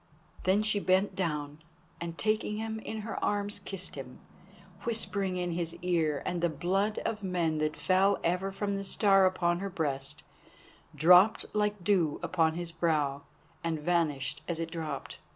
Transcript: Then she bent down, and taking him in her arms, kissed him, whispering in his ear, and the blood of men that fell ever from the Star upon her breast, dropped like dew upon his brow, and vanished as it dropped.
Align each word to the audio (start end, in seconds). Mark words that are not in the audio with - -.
Then 0.45 0.63
she 0.63 0.79
bent 0.79 1.15
down, 1.15 1.61
and 2.01 2.17
taking 2.17 2.57
him 2.57 2.79
in 2.79 3.01
her 3.01 3.23
arms, 3.23 3.59
kissed 3.59 3.93
him, 3.93 4.17
whispering 4.83 5.37
in 5.37 5.51
his 5.51 5.75
ear, 5.83 6.23
and 6.25 6.41
the 6.41 6.49
blood 6.49 6.97
of 7.05 7.21
men 7.21 7.59
that 7.59 7.77
fell 7.77 8.17
ever 8.23 8.51
from 8.51 8.73
the 8.73 8.83
Star 8.83 9.27
upon 9.27 9.59
her 9.59 9.69
breast, 9.69 10.23
dropped 10.95 11.45
like 11.53 11.83
dew 11.83 12.19
upon 12.23 12.55
his 12.55 12.71
brow, 12.71 13.21
and 13.63 13.77
vanished 13.79 14.41
as 14.47 14.59
it 14.59 14.71
dropped. 14.71 15.19